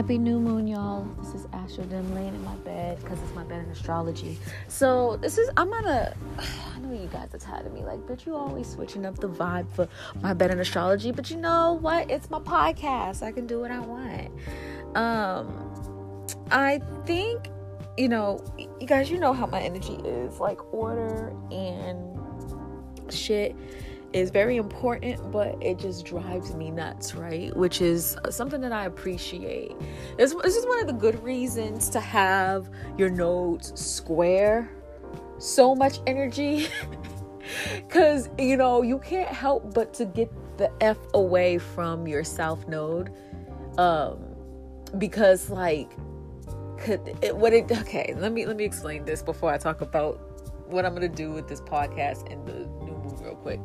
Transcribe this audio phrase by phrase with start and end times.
[0.00, 1.04] Happy new moon, y'all.
[1.20, 4.38] This is Astro Dim laying in my bed because it's my bed in astrology.
[4.66, 6.16] So this is I'm gonna
[6.74, 9.28] I know you guys are tired of me, like, but you always switching up the
[9.28, 9.86] vibe for
[10.22, 11.12] my bed in astrology.
[11.12, 12.10] But you know what?
[12.10, 13.22] It's my podcast.
[13.22, 14.30] I can do what I want.
[14.96, 17.50] Um I think,
[17.98, 23.54] you know, you guys, you know how my energy is, like order and shit
[24.12, 27.54] is very important, but it just drives me nuts, right?
[27.56, 29.72] Which is something that I appreciate.
[30.16, 34.70] This, this is one of the good reasons to have your nodes square
[35.38, 36.68] so much energy.
[37.74, 42.68] Because, you know, you can't help but to get the F away from your south
[42.68, 43.12] node.
[43.76, 44.18] Um,
[44.98, 45.90] because, like,
[46.80, 50.18] could it, what it okay let me let me explain this before i talk about
[50.66, 53.60] what i'm to do with this podcast and the new moon real quick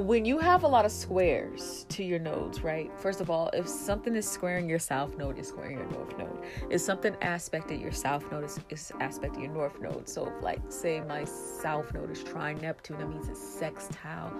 [0.00, 2.90] when you have a lot of squares to your nodes, right?
[2.98, 6.38] First of all, if something is squaring your south node, is squaring your north node.
[6.70, 10.08] If something aspected your south node, is, is aspected your north node.
[10.08, 14.32] So, if, like, say my south node is trine Neptune, that means it's sextile.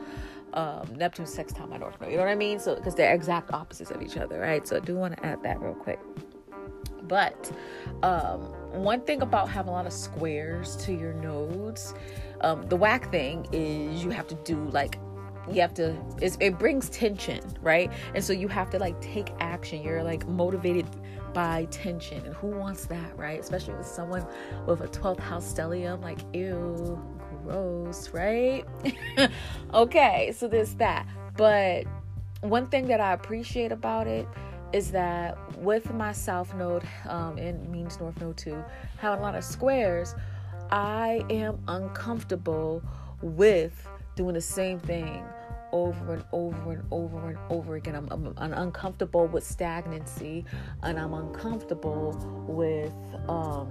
[0.52, 2.10] Um, Neptune sextile my north node.
[2.10, 2.58] You know what I mean?
[2.58, 4.66] So, because they're exact opposites of each other, right?
[4.66, 6.00] So, I do want to add that real quick.
[7.02, 7.50] But
[8.04, 11.92] um, one thing about having a lot of squares to your nodes,
[12.40, 14.98] um, the whack thing is you have to do like
[15.50, 17.90] you have to it brings tension right?
[18.14, 19.82] And so you have to like take action.
[19.82, 20.86] You're like motivated
[21.32, 22.24] by tension.
[22.26, 23.40] And who wants that right?
[23.40, 24.26] Especially with someone
[24.66, 27.00] with a 12th house stellium like ew
[27.44, 28.64] gross right?
[29.74, 31.06] Okay so there's that.
[31.36, 31.86] But
[32.40, 34.26] one thing that i appreciate about it
[34.72, 38.62] is that with my south node um and means north node too
[38.96, 40.14] having a lot of squares
[40.70, 42.82] i am uncomfortable
[43.20, 45.24] with doing the same thing
[45.72, 47.94] over and over and over and over again.
[47.94, 50.44] I'm, I'm, I'm uncomfortable with stagnancy
[50.82, 52.12] and I'm uncomfortable
[52.48, 52.92] with
[53.28, 53.68] um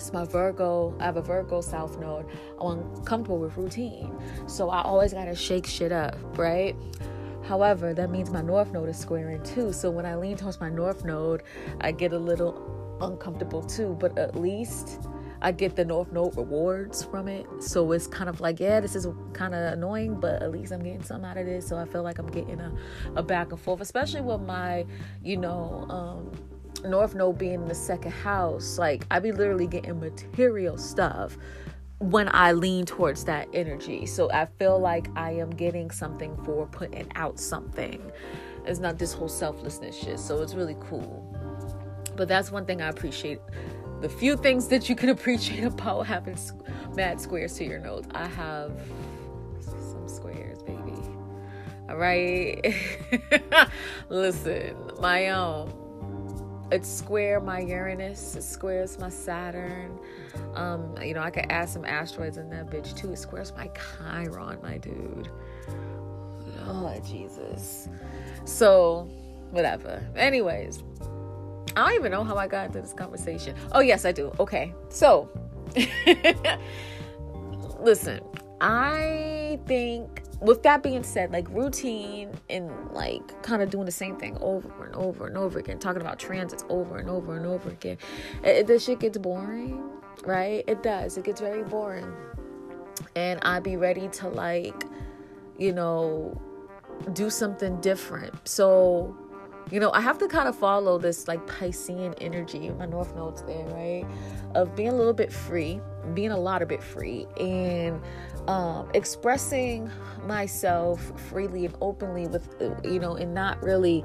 [0.00, 0.96] it's my Virgo.
[0.98, 2.24] I have a Virgo South Node.
[2.58, 4.16] I'm uncomfortable with routine.
[4.46, 6.74] So I always gotta shake shit up, right?
[7.42, 9.74] However, that means my North Node is squaring too.
[9.74, 11.42] So when I lean towards my North Node,
[11.82, 13.94] I get a little uncomfortable too.
[14.00, 15.00] But at least
[15.42, 17.46] I get the North Node rewards from it.
[17.60, 20.82] So it's kind of like, yeah, this is kind of annoying, but at least I'm
[20.82, 21.66] getting something out of this.
[21.66, 22.72] So I feel like I'm getting a,
[23.16, 24.84] a back and forth, especially with my,
[25.22, 26.30] you know, um,
[26.88, 28.78] North Node being in the second house.
[28.78, 31.38] Like I be literally getting material stuff
[31.98, 34.06] when I lean towards that energy.
[34.06, 38.10] So I feel like I am getting something for putting out something.
[38.66, 40.18] It's not this whole selflessness shit.
[40.18, 41.26] So it's really cool.
[42.16, 43.40] But that's one thing I appreciate
[44.00, 46.38] the few things that you can appreciate about having
[46.94, 48.08] mad squares to your nodes.
[48.12, 48.72] I have
[49.60, 50.94] some squares, baby.
[51.88, 52.74] All right.
[54.08, 55.72] Listen, my um
[56.70, 59.98] it's square my Uranus, it squares my Saturn.
[60.54, 63.12] Um, you know, I could add some asteroids in that bitch too.
[63.12, 65.28] It squares my Chiron, my dude.
[66.66, 67.88] Oh Jesus.
[68.44, 69.08] So,
[69.50, 70.00] whatever.
[70.14, 70.84] Anyways,
[71.76, 73.54] I don't even know how I got into this conversation.
[73.72, 74.32] Oh, yes, I do.
[74.40, 74.74] Okay.
[74.88, 75.28] So,
[77.80, 78.20] listen,
[78.60, 84.16] I think with that being said, like routine and like kind of doing the same
[84.16, 87.70] thing over and over and over again, talking about transits over and over and over
[87.70, 87.98] again,
[88.42, 89.82] it, this shit gets boring,
[90.24, 90.64] right?
[90.66, 91.16] It does.
[91.18, 92.12] It gets very boring.
[93.16, 94.84] And I'd be ready to like,
[95.58, 96.40] you know,
[97.12, 98.48] do something different.
[98.48, 99.16] So,
[99.70, 103.42] you know, I have to kind of follow this like Piscean energy, my North Node's
[103.42, 104.04] there, right?
[104.54, 105.80] Of being a little bit free,
[106.14, 108.00] being a lot of bit free, and
[108.48, 109.90] um, expressing
[110.24, 112.48] myself freely and openly with,
[112.84, 114.04] you know, and not really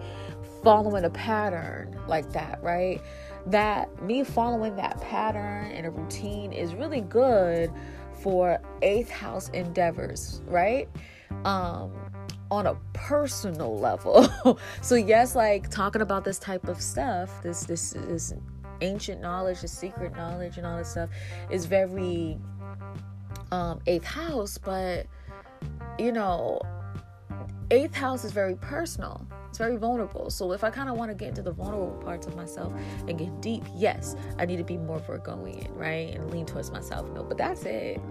[0.64, 3.02] following a pattern like that, right?
[3.48, 7.72] That me following that pattern and a routine is really good
[8.22, 10.90] for eighth house endeavors, right?
[11.44, 11.92] Um,
[12.52, 14.28] on a personal level.
[14.82, 18.34] so yes, like talking about this type of stuff, this this is
[18.82, 21.10] ancient knowledge, this secret knowledge and all this stuff
[21.50, 22.38] is very
[23.52, 25.08] um eighth house, but
[25.98, 26.60] you know,
[27.72, 29.26] eighth house is very personal.
[29.50, 30.30] It's very vulnerable.
[30.30, 32.74] So if I kind of want to get into the vulnerable parts of myself
[33.08, 36.14] and get deep, yes, I need to be more Virgoian, right?
[36.14, 37.10] And lean towards myself.
[37.12, 38.02] No, but that's it.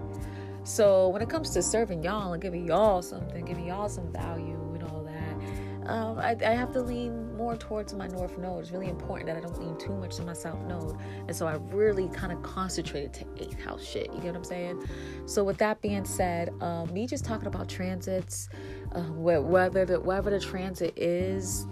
[0.65, 4.59] So when it comes to serving y'all and giving y'all something, giving y'all some value
[4.73, 8.61] and all that, um, I, I, have to lean more towards my north node.
[8.61, 10.97] It's really important that I don't lean too much to my south node,
[11.27, 14.11] and so I really kind of concentrated to eighth house shit.
[14.11, 14.87] You get what I'm saying?
[15.27, 18.49] So with that being said, um, me just talking about transits,
[18.93, 21.67] uh, whether the, whether the transit is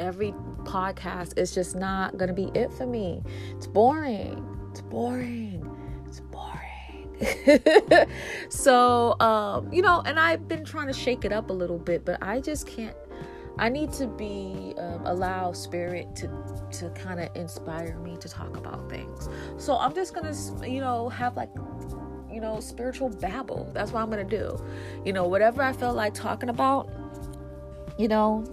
[0.00, 0.32] every
[0.64, 3.22] podcast is just not to be it for me.
[3.50, 4.44] It's boring.
[4.72, 5.73] It's boring.
[8.48, 12.04] So, um, you know, and I've been trying to shake it up a little bit,
[12.04, 12.96] but I just can't.
[13.58, 16.28] I need to be um, allow spirit to
[16.78, 19.28] to kind of inspire me to talk about things.
[19.58, 20.34] So I'm just gonna,
[20.66, 21.50] you know, have like
[22.34, 23.70] you know, spiritual babble.
[23.72, 24.58] That's what I'm to do.
[25.04, 26.90] You know, whatever I feel like talking about,
[27.96, 28.44] you know,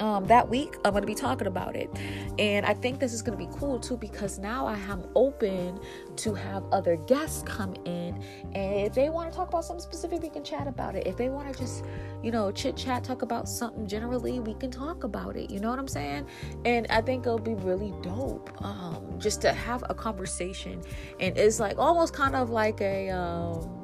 [0.00, 1.90] um, that week i'm going to be talking about it.
[2.38, 5.80] And i think this is going to be cool too because now i am open
[6.16, 8.22] to have other guests come in.
[8.54, 11.06] And if they want to talk about something specific we can chat about it.
[11.06, 11.84] If they want to just
[12.22, 15.50] you know chit chat talk about something generally we can talk about it.
[15.50, 16.26] You know what i'm saying?
[16.64, 20.82] And i think it'll be really dope um, just to have a conversation.
[21.20, 23.77] And it's like almost kind of like a um,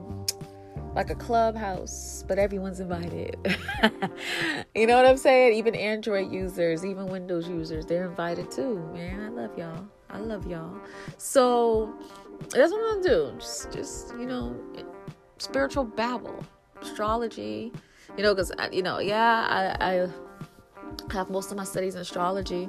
[0.94, 3.36] like a clubhouse, but everyone's invited.
[4.74, 5.54] you know what I'm saying?
[5.54, 8.78] Even Android users, even Windows users, they're invited too.
[8.92, 9.86] Man, I love y'all.
[10.10, 10.76] I love y'all.
[11.18, 11.94] So
[12.50, 13.32] that's what I'm gonna do.
[13.38, 14.56] Just, just you know,
[15.38, 16.44] spiritual babble,
[16.80, 17.72] astrology.
[18.16, 20.08] You know, because you know, yeah, I, I
[21.10, 22.68] have most of my studies in astrology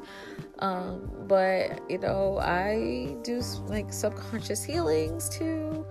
[0.60, 5.86] um, but you know i do like subconscious healings too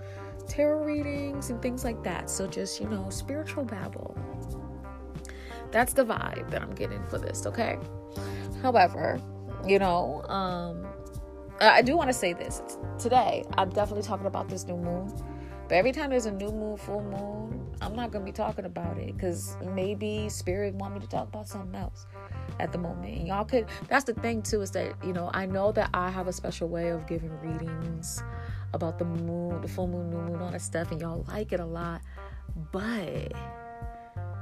[0.47, 2.29] tarot readings and things like that.
[2.29, 4.17] So just, you know, spiritual babble.
[5.71, 7.77] That's the vibe that I'm getting for this, okay?
[8.61, 9.19] However,
[9.65, 10.85] you know, um
[11.61, 12.61] I do want to say this.
[12.99, 15.13] Today, I'm definitely talking about this new moon.
[15.67, 18.97] But every time there's a new moon, full moon, I'm not gonna be talking about
[18.97, 22.05] it because maybe spirit want me to talk about something else
[22.59, 23.17] at the moment.
[23.17, 26.09] And y'all could that's the thing too, is that you know, I know that I
[26.09, 28.23] have a special way of giving readings
[28.73, 31.59] about the moon, the full moon, new moon, all that stuff, and y'all like it
[31.59, 32.01] a lot.
[32.71, 33.33] But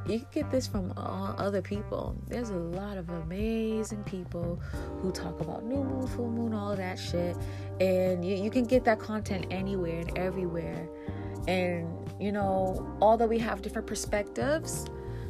[0.05, 2.15] you can get this from all other people.
[2.27, 4.61] There's a lot of amazing people
[5.01, 7.37] who talk about new moon, full moon, all that shit.
[7.79, 10.89] And you, you can get that content anywhere and everywhere.
[11.47, 11.87] And,
[12.19, 14.85] you know, although we have different perspectives,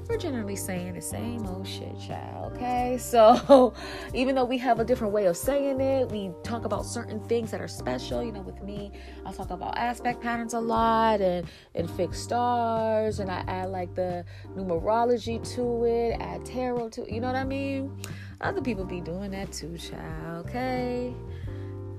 [0.09, 2.53] we're generally saying the same old shit, child.
[2.53, 3.73] Okay, so
[4.13, 7.51] even though we have a different way of saying it, we talk about certain things
[7.51, 8.23] that are special.
[8.23, 8.91] You know, with me,
[9.25, 13.95] I talk about aspect patterns a lot and and fixed stars, and I add like
[13.95, 14.25] the
[14.55, 17.03] numerology to it, add tarot to.
[17.03, 17.11] it.
[17.11, 17.95] You know what I mean?
[18.41, 20.47] Other people be doing that too, child.
[20.47, 21.13] Okay,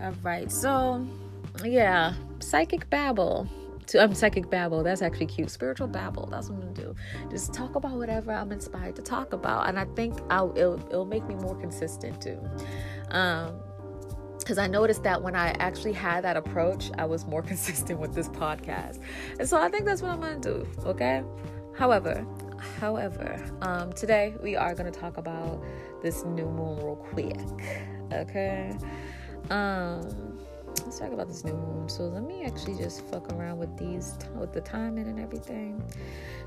[0.02, 0.52] all right.
[0.52, 1.06] So
[1.64, 3.48] yeah, psychic babble
[3.88, 4.82] to I'm psychic babble.
[4.82, 5.50] That's actually cute.
[5.50, 6.26] Spiritual babble.
[6.30, 6.94] That's what I'm gonna do.
[7.30, 11.04] Just talk about whatever I'm inspired to talk about, and I think I'll it'll, it'll
[11.04, 12.40] make me more consistent too.
[13.10, 13.56] Um,
[14.38, 18.14] because I noticed that when I actually had that approach, I was more consistent with
[18.14, 19.00] this podcast,
[19.38, 20.66] and so I think that's what I'm gonna do.
[20.84, 21.22] Okay.
[21.76, 22.24] However,
[22.78, 25.62] however, um, today we are gonna talk about
[26.02, 27.40] this new moon real quick.
[28.12, 28.76] Okay.
[29.50, 30.33] Um
[30.80, 31.88] let's talk about this new moon.
[31.88, 35.82] So let me actually just fuck around with these with the timing and everything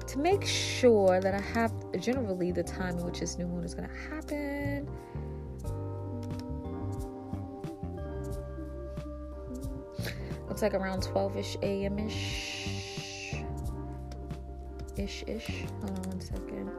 [0.08, 3.74] to make sure that I have generally the time in which this new moon is
[3.74, 4.88] gonna happen.
[10.48, 12.00] Looks like around 12ish a.m.
[12.00, 13.44] ish.
[14.96, 15.66] Ish ish.
[15.82, 16.72] Hold on one second.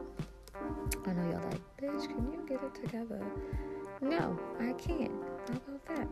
[1.05, 3.21] I know y'all like, bitch, can you get it together?
[4.01, 5.11] No, I can't.
[5.49, 6.07] About that?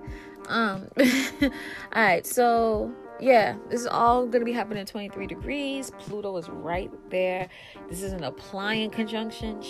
[0.50, 0.88] Um,
[1.94, 5.92] all right, so yeah, this is all going to be happening at 23 degrees.
[6.00, 7.50] Pluto is right there.
[7.90, 9.62] This is an applying conjunction.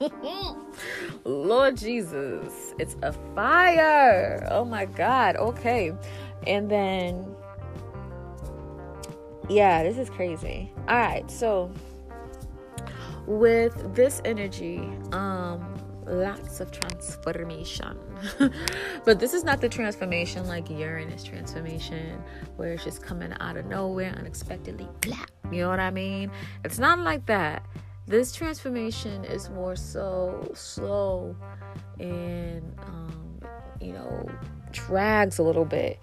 [1.24, 4.46] Lord Jesus, it's a fire.
[4.50, 5.36] Oh my God.
[5.36, 5.92] Okay.
[6.46, 7.36] And then,
[9.48, 10.72] yeah, this is crazy.
[10.88, 11.70] All right, so
[13.26, 14.78] with this energy,
[15.12, 15.71] um,
[16.06, 17.98] lots of transformation.
[19.04, 22.22] but this is not the transformation like Uranus transformation,
[22.56, 24.88] where it's just coming out of nowhere unexpectedly.
[25.00, 26.30] Blah, you know what I mean?
[26.64, 27.64] It's not like that.
[28.06, 31.36] This transformation is more so slow
[32.00, 33.40] and, um,
[33.80, 34.28] you know,
[34.72, 36.00] drags a little bit.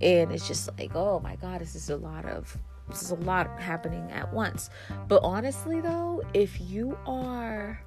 [0.00, 2.56] And it's just like, oh my God, this is a lot of
[2.88, 4.70] this is a lot happening at once.
[5.08, 7.82] But honestly though, if you are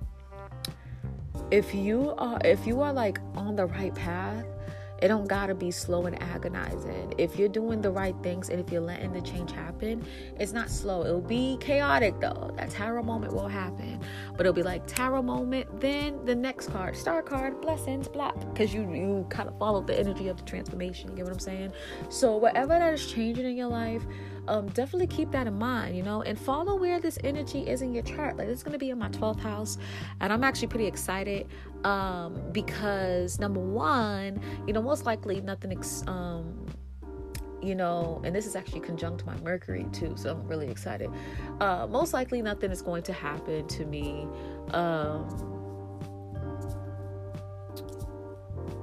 [1.51, 4.45] if you are if you are like on the right path
[5.01, 7.11] it don't gotta be slow and agonizing.
[7.17, 10.05] If you're doing the right things and if you're letting the change happen
[10.39, 11.03] it's not slow.
[11.03, 12.51] It'll be chaotic though.
[12.55, 13.99] That tower moment will happen.
[14.33, 18.73] But it'll be like tower moment then the next card star card blessings blah because
[18.73, 21.73] you you kind of follow the energy of the transformation you get what i'm saying?
[22.09, 24.05] So whatever that is changing in your life
[24.47, 27.93] um, definitely keep that in mind, you know, and follow where this energy is in
[27.93, 28.37] your chart.
[28.37, 29.77] Like, it's going to be in my 12th house,
[30.19, 31.47] and I'm actually pretty excited
[31.83, 36.65] um, because number one, you know, most likely nothing, ex- um,
[37.61, 41.09] you know, and this is actually conjunct my Mercury too, so I'm really excited.
[41.59, 44.27] Uh, most likely nothing is going to happen to me.
[44.71, 45.51] Um,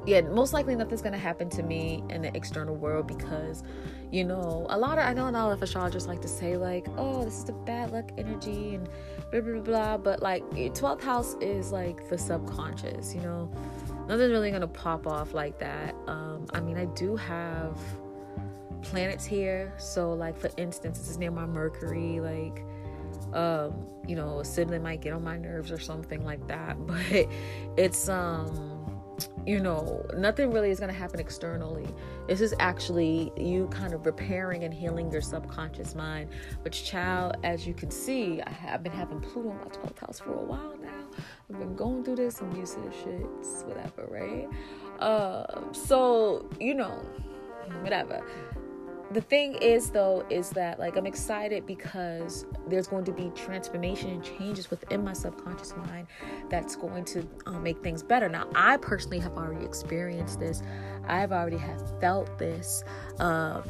[0.08, 3.62] yeah, most likely nothing's gonna happen to me in the external world because,
[4.10, 6.86] you know, a lot of I know a lot of astrologers like to say like,
[6.96, 8.88] oh, this is the bad luck energy and
[9.30, 9.96] blah blah blah.
[9.98, 13.14] But like, 12th house is like the subconscious.
[13.14, 13.50] You know,
[14.08, 15.94] nothing's really gonna pop off like that.
[16.06, 17.78] Um, I mean, I do have
[18.82, 22.64] planets here, so like for instance, this is near my Mercury, like
[23.34, 27.28] um you know a sibling might get on my nerves or something like that but
[27.76, 28.77] it's um
[29.48, 31.86] you know, nothing really is going to happen externally.
[32.26, 36.28] This is actually you kind of repairing and healing your subconscious mind.
[36.60, 40.20] Which, child, as you can see, I have been having Pluto in my 12th house
[40.20, 41.22] for a while now.
[41.48, 42.42] I've been going through this.
[42.42, 44.48] I'm used to the shits, whatever, right?
[45.00, 47.00] Uh, so, you know,
[47.80, 48.22] whatever
[49.10, 54.10] the thing is though is that like i'm excited because there's going to be transformation
[54.10, 56.06] and changes within my subconscious mind
[56.50, 58.28] that's going to uh, make things better.
[58.28, 60.62] Now i personally have already experienced this.
[61.06, 62.84] I've already have felt this
[63.18, 63.62] um,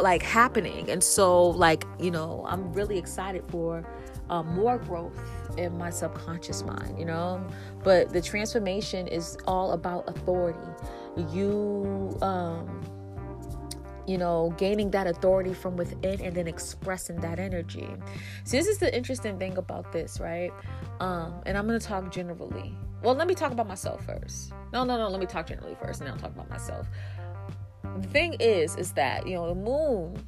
[0.00, 0.90] like happening.
[0.90, 3.84] And so like you know i'm really excited for
[4.30, 5.18] uh, more growth
[5.58, 7.44] in my subconscious mind you know?
[7.84, 10.58] But the transformation is all about authority.
[11.30, 12.82] You um
[14.06, 17.88] you know, gaining that authority from within and then expressing that energy.
[18.44, 20.50] See, this is the interesting thing about this, right?
[21.00, 22.74] Um, and I'm going to talk generally.
[23.02, 24.52] Well, let me talk about myself first.
[24.72, 26.86] No, no, no, let me talk generally first and then I'll talk about myself.
[28.00, 30.24] The thing is, is that, you know, the moon,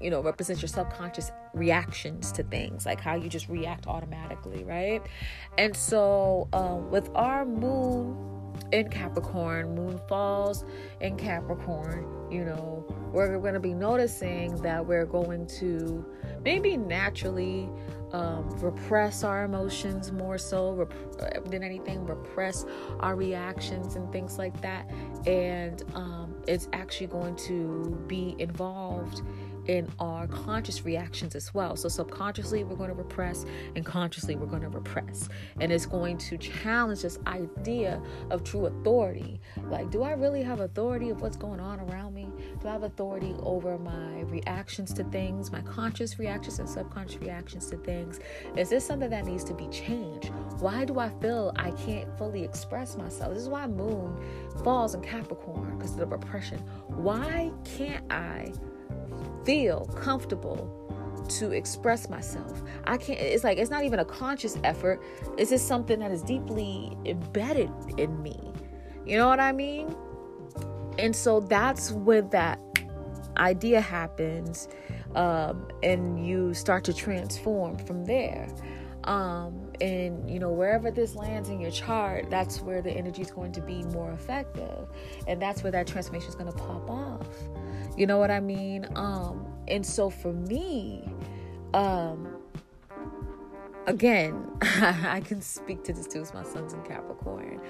[0.00, 5.02] you know, represents your subconscious reactions to things, like how you just react automatically, right?
[5.58, 8.16] And so, um, with our moon
[8.72, 10.64] in Capricorn, moon falls
[11.00, 16.04] in Capricorn, you know, we're going to be noticing that we're going to
[16.44, 17.68] maybe naturally
[18.12, 22.64] um, repress our emotions more so rep- than anything, repress
[23.00, 24.90] our reactions and things like that.
[25.26, 29.22] And um, it's actually going to be involved
[29.66, 31.76] in our conscious reactions as well.
[31.76, 33.44] So, subconsciously, we're going to repress,
[33.76, 35.28] and consciously, we're going to repress.
[35.60, 39.40] And it's going to challenge this idea of true authority.
[39.64, 42.17] Like, do I really have authority of what's going on around me?
[42.60, 47.70] Do I have authority over my reactions to things, my conscious reactions and subconscious reactions
[47.70, 48.18] to things?
[48.56, 50.30] Is this something that needs to be changed?
[50.58, 53.34] Why do I feel I can't fully express myself?
[53.34, 54.16] This is why Moon
[54.64, 56.58] falls in Capricorn because of the repression.
[56.88, 58.52] Why can't I?
[59.48, 62.62] feel comfortable to express myself.
[62.84, 65.02] I can't, it's like, it's not even a conscious effort.
[65.38, 68.52] It's just something that is deeply embedded in me.
[69.06, 69.96] You know what I mean?
[70.98, 72.60] And so that's when that
[73.36, 74.68] idea happens
[75.14, 78.48] um, and you start to transform from there.
[79.04, 83.30] Um, and you know wherever this lands in your chart that's where the energy is
[83.30, 84.88] going to be more effective
[85.28, 87.28] and that's where that transformation is going to pop off
[87.98, 88.86] you know what I mean?
[88.94, 91.02] Um, and so for me,
[91.74, 92.28] um,
[93.88, 96.20] again, I can speak to this too.
[96.20, 97.60] It's my sun's in Capricorn.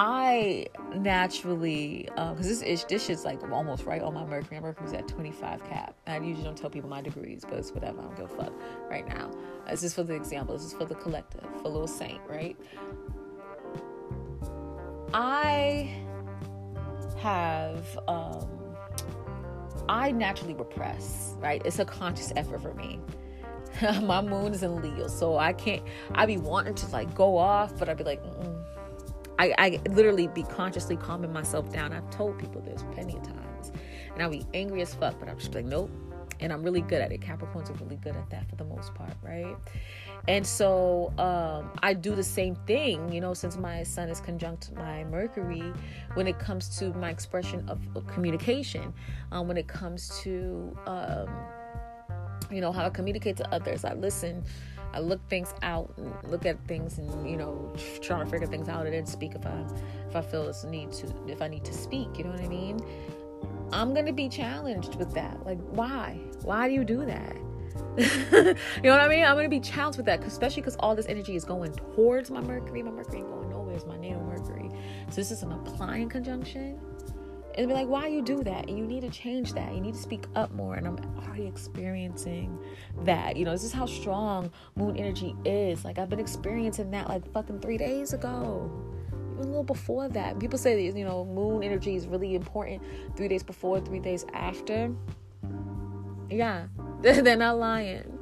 [0.00, 4.60] I naturally, because um, this is this shit's like almost right on my Mercury.
[4.60, 5.96] My Mercury's at 25 cap.
[6.06, 7.98] I usually don't tell people my degrees, but it's whatever.
[7.98, 8.52] I don't give a fuck
[8.88, 9.28] right now.
[9.68, 10.56] This is for the example.
[10.56, 12.56] This is for the collective, for little saint, right?
[15.12, 15.92] I
[17.18, 18.48] have um,
[19.88, 21.60] I naturally repress, right?
[21.64, 23.00] It's a conscious effort for me.
[24.02, 25.82] my moon is in Leo, so I can't.
[26.14, 28.57] I be wanting to like go off, but I'd be like, Mm-mm.
[29.38, 31.92] I, I literally be consciously calming myself down.
[31.92, 33.72] I've told people this plenty of times,
[34.12, 35.90] and I'll be angry as fuck, but I'm just like, nope.
[36.40, 37.20] And I'm really good at it.
[37.20, 39.56] Capricorns are really good at that for the most part, right?
[40.28, 44.72] And so um, I do the same thing, you know, since my sun is conjunct
[44.76, 45.72] my Mercury
[46.14, 48.92] when it comes to my expression of, of communication,
[49.32, 51.28] um, when it comes to, um,
[52.52, 53.84] you know, how I communicate to others.
[53.84, 54.44] I listen,
[54.92, 58.68] I look things out, and look at things, and you know, trying to figure things
[58.68, 59.64] out, and then speak if I
[60.08, 62.18] if I feel it's need to if I need to speak.
[62.18, 62.80] You know what I mean?
[63.72, 65.44] I'm gonna be challenged with that.
[65.44, 66.18] Like, why?
[66.42, 67.36] Why do you do that?
[67.98, 69.24] you know what I mean?
[69.24, 72.40] I'm gonna be challenged with that, especially because all this energy is going towards my
[72.40, 72.82] Mercury.
[72.82, 73.74] My Mercury ain't going nowhere.
[73.74, 74.70] It's my natal Mercury.
[75.10, 76.80] So this is an applying conjunction,
[77.58, 78.68] and be like, why you do that?
[78.68, 79.74] And you need to change that.
[79.74, 80.76] You need to speak up more.
[80.76, 82.56] And I'm already experiencing
[83.04, 83.36] that.
[83.36, 85.84] You know, this is how strong moon energy is.
[85.84, 88.70] Like I've been experiencing that like fucking three days ago.
[89.32, 90.38] Even a little before that.
[90.38, 92.80] People say that, you know, moon energy is really important
[93.16, 94.94] three days before, three days after.
[96.30, 96.68] Yeah,
[97.00, 98.20] they're not lying.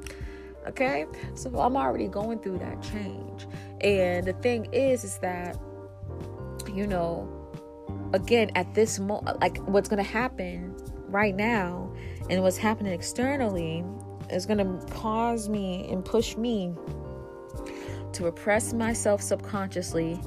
[0.67, 1.05] Okay?
[1.35, 3.45] So I'm already going through that change.
[3.81, 5.59] And the thing is, is that,
[6.73, 7.36] you know,
[8.13, 10.75] again at this moment like what's going to happen
[11.07, 11.91] right now
[12.29, 13.83] and what's happening externally
[14.29, 16.73] is going to cause me and push me
[18.13, 20.19] to repress myself subconsciously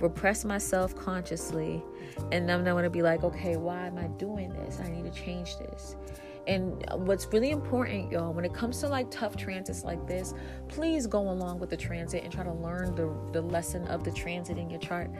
[0.00, 1.82] repress myself consciously
[2.32, 4.80] and i'm not going to be like okay why am i doing this?
[4.80, 5.96] I need to change this
[6.46, 10.32] and what's really important, y'all, when it comes to like tough transits like this,
[10.68, 14.12] please go along with the transit and try to learn the, the lesson of the
[14.12, 15.10] transit in your chart.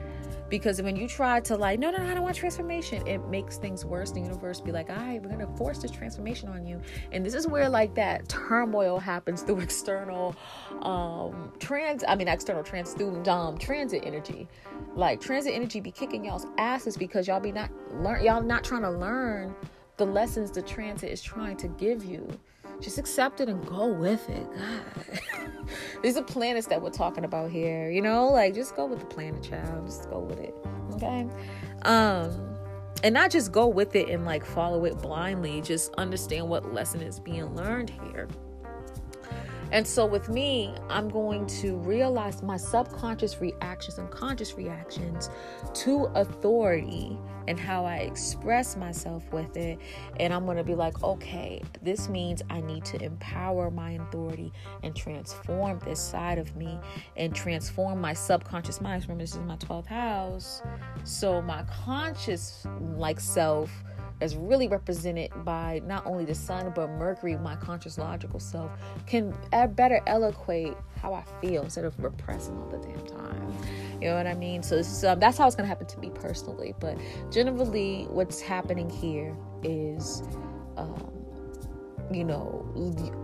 [0.49, 3.59] Because when you try to like, no, no, no, I don't want transformation, it makes
[3.59, 4.13] things worse.
[4.13, 6.81] The universe be like, all right, we're gonna force this transformation on you.
[7.11, 10.37] And this is where like that turmoil happens through external
[10.83, 14.47] um trans I mean external trans student um transit energy.
[14.95, 18.83] Like transit energy be kicking y'all's asses because y'all be not learn y'all not trying
[18.83, 19.55] to learn
[19.97, 22.29] the lessons the transit is trying to give you.
[22.81, 24.47] Just accept it and go with it.
[25.33, 25.69] God.
[26.03, 28.29] These are planets that we're talking about here, you know?
[28.29, 29.87] Like just go with the planet, child.
[29.87, 30.55] Just go with it.
[30.95, 31.27] Okay?
[31.83, 32.57] Um
[33.03, 37.01] and not just go with it and like follow it blindly, just understand what lesson
[37.01, 38.29] is being learned here.
[39.73, 45.31] And so with me, I'm going to realize my subconscious reactions and conscious reactions
[45.75, 47.19] to authority
[47.49, 49.79] and how I express myself with it.
[50.19, 54.53] And I'm going to be like, okay, this means I need to empower my authority
[54.83, 56.79] and transform this side of me
[57.17, 59.03] and transform my subconscious mind.
[59.05, 60.63] Remember, this is my 12th house.
[61.05, 63.71] So my conscious, like self,
[64.21, 68.71] is really represented by not only the sun but Mercury, my conscious logical self,
[69.07, 69.35] can
[69.75, 73.55] better eloquate how I feel instead of repressing all the damn time.
[74.01, 74.63] You know what I mean?
[74.63, 76.75] So, um, that's how it's gonna happen to me personally.
[76.81, 76.99] But
[77.31, 80.23] generally, what's happening here is,
[80.77, 81.13] um,
[82.11, 82.65] you know,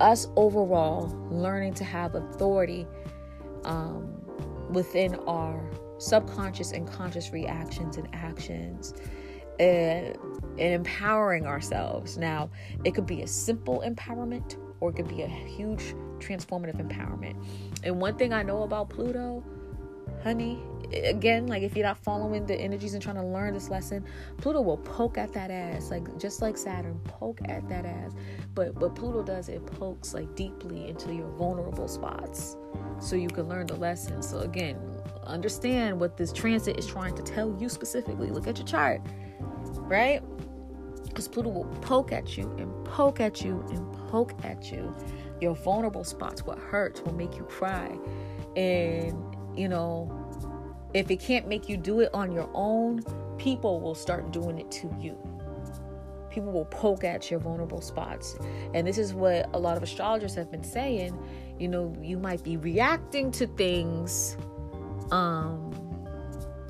[0.01, 2.87] us overall learning to have authority
[3.64, 4.21] um,
[4.71, 8.95] within our subconscious and conscious reactions and actions
[9.61, 10.17] and,
[10.59, 12.19] and empowering ourselves.
[12.19, 12.51] Now,
[12.85, 17.37] it could be a simple empowerment or it could be a huge transformative empowerment.
[17.85, 19.45] And one thing I know about Pluto,
[20.23, 20.61] honey,
[20.93, 24.05] again, like if you're not following the energies and trying to learn this lesson,
[24.38, 28.12] Pluto will poke at that ass, like just like Saturn, poke at that ass.
[28.55, 32.57] But what Pluto does, it pokes like deeply into your vulnerable spots
[33.01, 34.23] so you can learn the lesson.
[34.23, 34.79] So again,
[35.25, 38.31] understand what this transit is trying to tell you specifically.
[38.31, 39.01] Look at your chart
[39.81, 40.23] right?
[41.05, 44.95] Because Pluto will poke at you and poke at you and poke at you.
[45.41, 47.99] Your vulnerable spots, what hurts, will make you cry.
[48.57, 50.11] And, you know,
[50.95, 53.03] if it can't make you do it on your own,
[53.39, 55.19] people will start doing it to you.
[56.31, 58.37] People will poke at your vulnerable spots.
[58.73, 61.19] And this is what a lot of astrologers have been saying.
[61.59, 64.37] You know, you might be reacting to things
[65.11, 65.82] um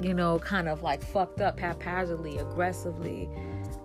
[0.03, 3.29] you know, kind of like fucked up haphazardly, aggressively,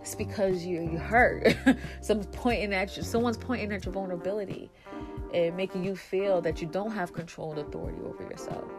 [0.02, 1.56] it's because you you hurt.
[2.02, 3.04] someone's pointing at you.
[3.04, 4.70] Someone's pointing at your vulnerability
[5.34, 8.72] and making you feel that you don't have control and authority over yourself.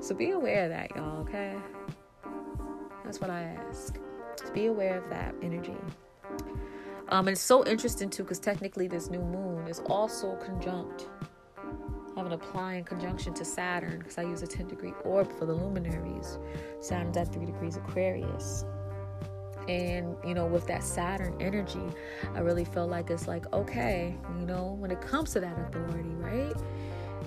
[0.00, 1.20] So be aware of that, y'all.
[1.22, 1.54] Okay,
[3.04, 3.98] that's what I ask.
[4.38, 5.76] Just be aware of that energy.
[7.10, 11.08] Um, and it's so interesting too, because technically this new moon is also conjunct
[12.18, 15.54] have an applying conjunction to Saturn because I use a 10 degree orb for the
[15.54, 16.38] luminaries.
[16.80, 18.64] Saturn's at 3 degrees Aquarius.
[19.68, 21.84] And, you know, with that Saturn energy,
[22.34, 26.08] I really feel like it's like, okay, you know, when it comes to that authority,
[26.16, 26.56] right?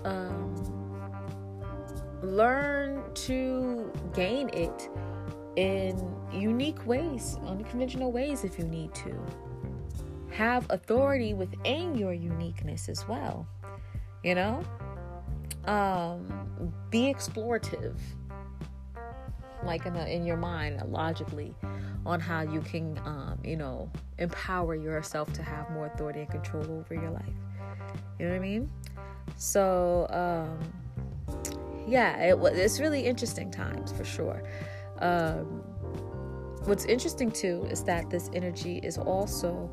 [0.03, 0.55] Um,
[2.21, 4.89] learn to gain it
[5.55, 9.15] in unique ways, unconventional ways if you need to.
[10.31, 13.47] Have authority within your uniqueness as well.
[14.23, 14.63] You know?
[15.65, 17.95] um, be explorative
[19.63, 21.53] like in, a, in your mind logically
[22.05, 26.63] on how you can um, you know empower yourself to have more authority and control
[26.71, 27.25] over your life.
[28.19, 28.71] You know what i mean?
[29.35, 30.57] So um,
[31.87, 34.41] yeah it, it's really interesting times for sure.
[34.97, 35.63] Um,
[36.65, 39.69] what's interesting too is that this energy is also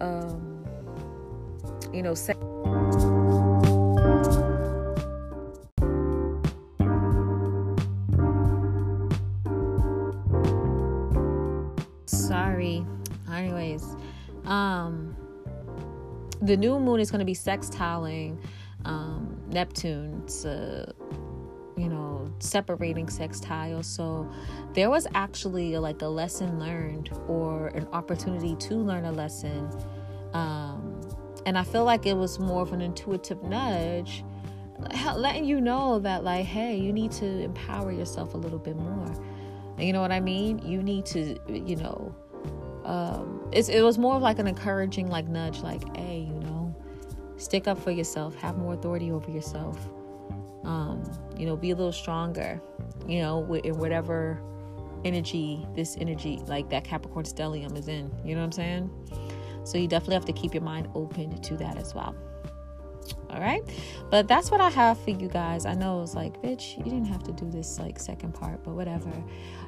[0.00, 0.64] um,
[1.92, 2.14] you know
[16.50, 18.36] the new moon is going to be sextiling
[18.84, 20.92] um, Neptune's, uh,
[21.76, 23.84] you know, separating sextile.
[23.84, 24.28] So
[24.74, 29.70] there was actually like a lesson learned or an opportunity to learn a lesson.
[30.32, 31.00] Um,
[31.46, 34.24] and I feel like it was more of an intuitive nudge,
[35.14, 39.14] letting you know that, like, hey, you need to empower yourself a little bit more.
[39.78, 40.58] You know what I mean?
[40.58, 42.12] You need to, you know,
[42.84, 46.74] um, it was more of like an encouraging, like, nudge, like, hey, you know,
[47.36, 49.78] stick up for yourself, have more authority over yourself.
[50.64, 51.02] Um,
[51.36, 52.60] you know, be a little stronger,
[53.06, 54.42] you know, in whatever
[55.04, 58.10] energy this energy, like that Capricorn stellium, is in.
[58.24, 58.90] You know what I'm saying?
[59.64, 62.14] So you definitely have to keep your mind open to that as well.
[63.30, 63.62] All right.
[64.10, 65.66] But that's what I have for you guys.
[65.66, 68.74] I know it's like, bitch, you didn't have to do this like second part, but
[68.74, 69.12] whatever.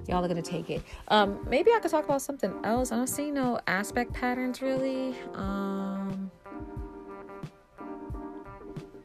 [0.08, 0.82] Y'all are gonna take it.
[1.08, 2.90] Um, maybe I could talk about something else.
[2.90, 5.14] I don't see no aspect patterns really.
[5.34, 6.30] Um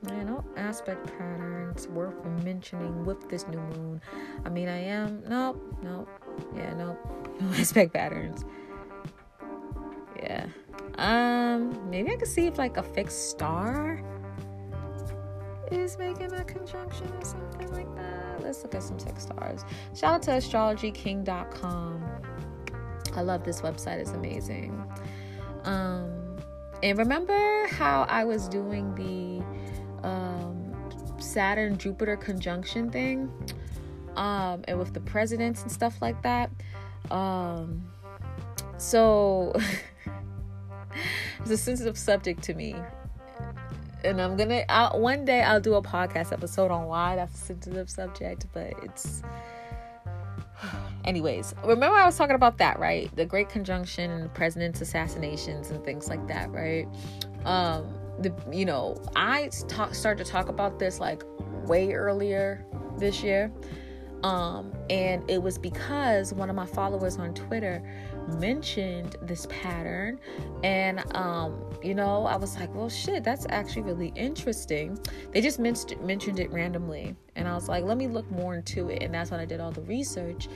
[0.07, 4.01] yeah, no aspect patterns worth mentioning with this new moon.
[4.45, 6.09] I mean I am nope, nope,
[6.55, 6.97] yeah, nope,
[7.41, 8.43] no aspect patterns.
[10.19, 10.47] Yeah.
[10.97, 14.01] Um, maybe I could see if like a fixed star
[15.71, 18.41] is making a conjunction or something like that.
[18.41, 19.63] Let's look at some fixed stars.
[19.95, 22.05] Shout out to astrologyking.com.
[23.15, 24.83] I love this website, it's amazing.
[25.63, 26.37] Um,
[26.83, 30.75] and remember how I was doing the um,
[31.19, 33.31] Saturn Jupiter conjunction thing?
[34.15, 36.49] Um, and with the presidents and stuff like that.
[37.11, 37.83] Um,
[38.77, 39.53] so
[41.39, 42.75] it's a sensitive subject to me
[44.07, 47.37] and i'm gonna I'll, one day i'll do a podcast episode on why that's a
[47.37, 49.21] sensitive subject but it's
[51.05, 53.13] anyways remember i was talking about that right?
[53.15, 56.87] The great conjunction and the president's assassinations and things like that right?
[57.45, 61.23] Um the you know i talk, started to talk about this like
[61.67, 62.65] way earlier
[62.97, 63.51] this year
[64.23, 67.83] um and it was because one of my followers on twitter
[68.39, 70.19] mentioned this pattern.
[70.63, 74.97] And um you know i was like well shit that's actually really interesting.
[75.31, 77.15] They just men- mentioned it randomly.
[77.35, 79.03] And i was like let me look more into it.
[79.03, 80.47] And that's when i did all the research.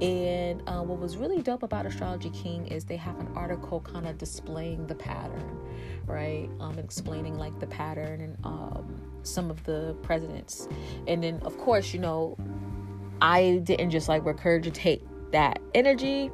[0.00, 4.06] And uh, what was really dope about astrology king is they have an article kind
[4.06, 5.58] of displaying the pattern
[6.06, 6.48] right?
[6.60, 10.68] Um explaining like the pattern and um some of the presidents.
[11.08, 12.36] And then of course you know
[13.20, 15.02] i didn't just like regurgitate
[15.32, 16.30] that energy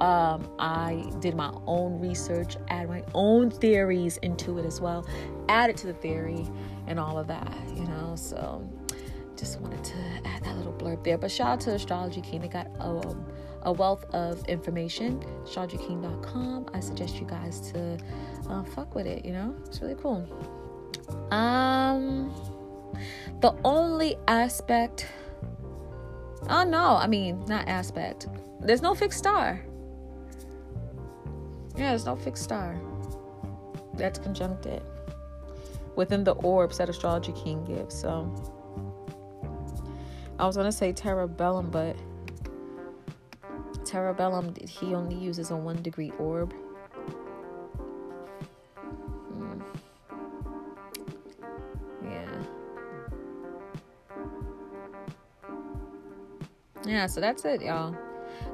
[0.00, 5.06] um, I did my own research, add my own theories into it as well,
[5.48, 6.46] added to the theory
[6.86, 8.14] and all of that, you know.
[8.16, 8.66] So
[9.36, 11.18] just wanted to add that little blurb there.
[11.18, 12.40] But shout out to Astrology King.
[12.40, 13.26] They got a, um,
[13.62, 15.20] a wealth of information.
[15.44, 16.70] AstrologyKing.com.
[16.72, 17.98] I suggest you guys to
[18.48, 19.54] uh, fuck with it, you know.
[19.66, 20.26] It's really cool.
[21.30, 22.34] Um,
[23.40, 25.06] the only aspect.
[26.50, 28.26] Oh no, I mean not aspect.
[28.60, 29.60] There's no fixed star.
[31.76, 32.78] Yeah, there's no fixed star
[33.94, 34.82] that's conjuncted
[35.94, 37.94] within the orbs that Astrology King gives.
[37.94, 38.34] So
[40.40, 41.96] I was gonna say Terebellum, but
[43.84, 46.52] Terebellum, he only uses a one degree orb.
[56.90, 57.94] Yeah, so that's it, y'all.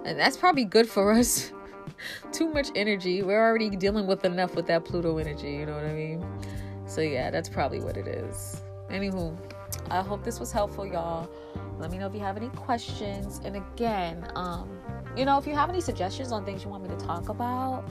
[0.05, 1.53] And that's probably good for us
[2.33, 3.23] too much energy.
[3.23, 6.23] We're already dealing with enough with that Pluto energy, you know what I mean?
[6.87, 8.61] So yeah, that's probably what it is.
[8.91, 9.35] Anywho,
[9.91, 11.31] I hope this was helpful, y'all.
[11.79, 13.41] Let me know if you have any questions.
[13.43, 14.69] And again, um,
[15.17, 17.89] you know, if you have any suggestions on things you want me to talk about,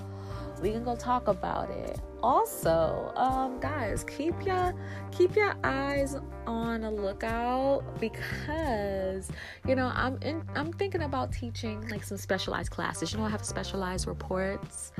[0.62, 2.00] we can go talk about it.
[2.24, 4.74] Also um guys keep your
[5.12, 9.30] keep your eyes on a lookout because
[9.68, 13.12] you know i'm in i'm thinking about teaching like some specialized classes.
[13.12, 14.92] You know i have specialized reports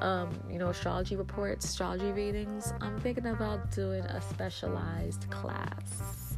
[0.00, 2.74] um you know astrology reports astrology readings.
[2.80, 6.29] I'm thinking about doing a specialized class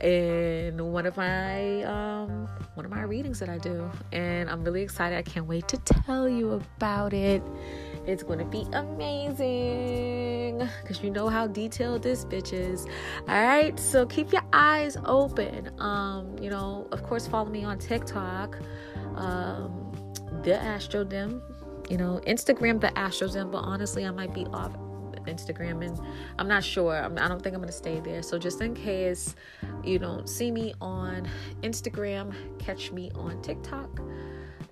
[0.00, 4.82] in one of my um one of my readings that I do and I'm really
[4.82, 5.16] excited.
[5.16, 7.42] I can't wait to tell you about it.
[8.06, 12.86] It's going to be amazing cuz you know how detailed this bitch is.
[13.28, 13.78] All right?
[13.80, 15.70] So keep your eyes open.
[15.80, 18.58] Um, you know, of course follow me on TikTok.
[19.14, 19.92] Um,
[20.42, 21.40] the Astrodim,
[21.90, 24.72] you know, Instagram the Astrodim, but honestly I might be off
[25.26, 26.00] Instagram, and
[26.38, 26.96] I'm not sure.
[26.96, 28.22] I'm, I do not think I'm gonna stay there.
[28.22, 29.34] So just in case
[29.84, 31.28] you don't see me on
[31.62, 34.00] Instagram, catch me on TikTok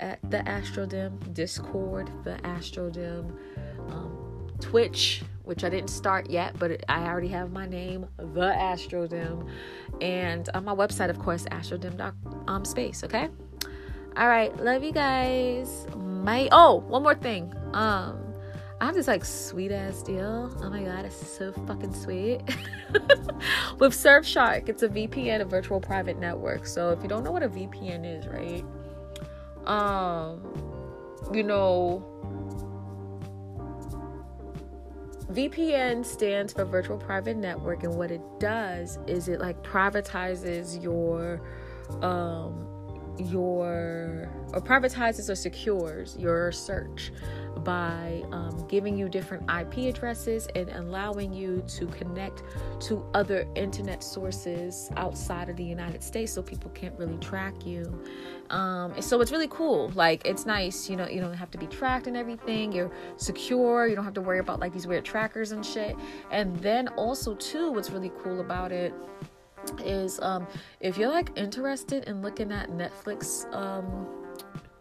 [0.01, 3.37] at the Astrodim, Discord, the Astrodim.
[3.91, 4.25] Um,
[4.61, 9.49] Twitch, which I didn't start yet, but I already have my name, The Astrodim,
[10.01, 13.05] and on my website, of course, astrodim.com um, space.
[13.05, 13.29] Okay.
[14.17, 15.87] All right, love you guys.
[15.97, 17.53] My oh, one more thing.
[17.73, 18.24] Um,
[18.81, 20.55] I have this like sweet ass deal.
[20.63, 22.41] Oh my god, it's so fucking sweet.
[23.79, 26.67] With Surfshark, it's a VPN, a virtual private network.
[26.67, 28.65] So if you don't know what a VPN is, right?
[29.67, 30.43] Um,
[31.33, 32.05] you know,
[35.33, 41.41] VPN stands for virtual private network, and what it does is it like privatizes your
[42.03, 42.74] um
[43.19, 47.13] your or privatizes or secures your search
[47.63, 52.43] by um, giving you different IP addresses and allowing you to connect
[52.81, 58.03] to other internet sources outside of the United States so people can't really track you.
[58.51, 59.91] Um, so it's really cool.
[59.95, 62.73] Like it's nice, you know, you don't have to be tracked and everything.
[62.73, 63.87] You're secure.
[63.87, 65.97] You don't have to worry about like these weird trackers and shit.
[66.31, 68.93] And then also too, what's really cool about it
[69.81, 70.47] is um,
[70.81, 74.07] if you're like interested in looking at Netflix um,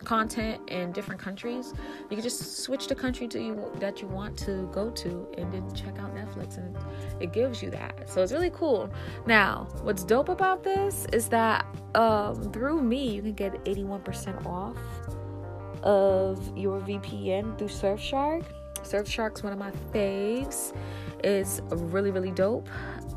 [0.04, 1.74] content in different countries,
[2.10, 5.52] you can just switch the country to you that you want to go to and
[5.52, 6.76] then check out Netflix and
[7.20, 8.10] it gives you that.
[8.10, 8.90] So it's really cool.
[9.26, 11.66] Now, what's dope about this is that
[11.96, 14.78] um, through me you can get 81% off
[15.84, 18.44] of your VPN through Surfshark.
[18.84, 20.74] Surfshark's one of my faves.
[21.24, 22.70] It's really really dope.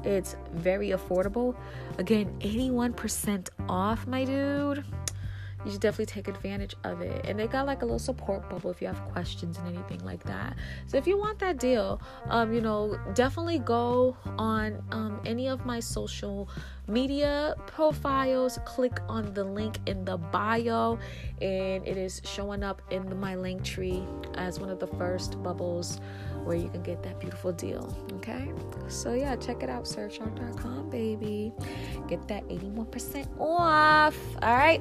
[0.05, 1.57] It's very affordable.
[1.99, 4.85] Again, 81% off, my dude.
[5.65, 7.25] You should definitely take advantage of it.
[7.25, 10.23] And they got like a little support bubble if you have questions and anything like
[10.25, 10.57] that.
[10.87, 15.67] So if you want that deal, um, you know, definitely go on um, any of
[15.67, 16.49] my social
[16.89, 20.99] media profiles, click on the link in the bio,
[21.41, 26.01] and it is showing up in my Linktree as one of the first bubbles
[26.45, 27.97] where you can get that beautiful deal.
[28.15, 28.53] Okay,
[28.89, 31.53] so yeah, check it out, surfshark.com, baby.
[32.07, 34.17] Get that 81% off.
[34.43, 34.81] All right,